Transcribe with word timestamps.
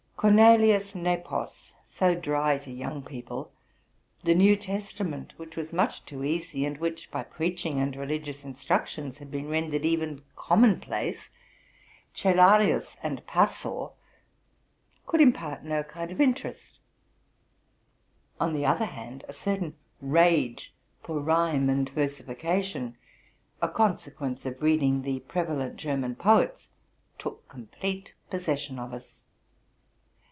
Cornelius 0.21 0.93
Nepos, 0.93 1.73
so 1.87 2.13
dry 2.13 2.59
to 2.59 2.69
young 2.71 3.01
people; 3.01 3.51
the 4.23 4.35
New 4.35 4.55
Testament, 4.55 5.33
which 5.37 5.55
was 5.57 5.73
much 5.73 6.05
too 6.05 6.23
easy, 6.23 6.63
and 6.63 6.77
which 6.77 7.09
by 7.09 7.23
preaching 7.23 7.79
and 7.79 7.95
reli 7.95 8.23
gious 8.23 8.45
instructions 8.45 9.17
had 9.17 9.31
been 9.31 9.47
rendered 9.47 9.83
even 9.83 10.21
common 10.35 10.79
place; 10.79 11.31
Cellarius 12.13 12.97
and 13.01 13.25
Pasor,— 13.25 13.93
could 15.07 15.21
impart 15.21 15.63
no 15.63 15.81
kind 15.81 16.11
of 16.11 16.21
interest: 16.21 16.77
on 18.39 18.53
the 18.53 18.63
other 18.63 18.85
hand, 18.85 19.23
a 19.27 19.33
certain 19.33 19.75
rage 20.01 20.71
for 21.01 21.19
rhyme 21.19 21.67
and 21.67 21.89
versification, 21.89 22.95
a 23.59 23.67
consequence 23.67 24.45
of 24.45 24.61
reading 24.61 25.01
the 25.01 25.21
prevalent 25.21 25.77
German 25.77 26.15
poets, 26.15 26.69
took 27.17 27.49
complete 27.49 28.13
possession 28.29 28.77
of 28.77 28.93
us. 28.93 29.17